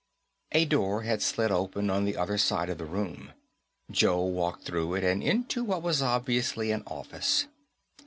[0.53, 3.33] A door had slid open on the other side of the room.
[3.91, 7.45] Joe walked through it and into what was obviously an office.